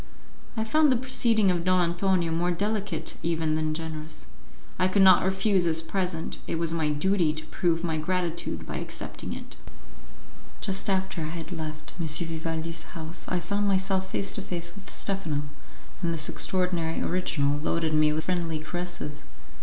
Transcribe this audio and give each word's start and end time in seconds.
I 0.57 0.63
found 0.63 0.91
the 0.91 0.95
proceeding 0.95 1.51
of 1.51 1.63
Don 1.63 1.79
Antonio 1.91 2.31
more 2.31 2.49
delicate 2.49 3.17
even 3.21 3.53
than 3.53 3.75
generous; 3.75 4.25
I 4.79 4.87
could 4.87 5.03
not 5.03 5.23
refuse 5.23 5.65
his 5.65 5.83
present; 5.83 6.39
it 6.47 6.55
was 6.55 6.73
my 6.73 6.89
duty 6.89 7.33
to 7.33 7.45
prove 7.45 7.83
my 7.83 7.99
gratitude 7.99 8.65
by 8.65 8.77
accepting 8.77 9.31
it. 9.33 9.57
Just 10.59 10.89
after 10.89 11.21
I 11.21 11.25
had 11.25 11.51
left 11.51 11.93
M. 11.99 12.07
Vivaldi's 12.07 12.81
house 12.97 13.27
I 13.27 13.39
found 13.39 13.67
myself 13.67 14.09
face 14.09 14.33
to 14.33 14.41
face 14.41 14.73
with 14.73 14.89
Stephano, 14.89 15.43
and 16.01 16.11
this 16.11 16.29
extraordinary 16.29 16.99
original 16.99 17.59
loaded 17.59 17.93
me 17.93 18.11
with 18.11 18.23
friendly 18.23 18.57
caresses. 18.57 19.25